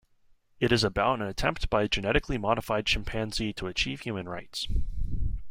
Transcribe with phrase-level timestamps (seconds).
[0.59, 4.67] It is about an attempt by a genetically modified chimpanzee to achieve human rights.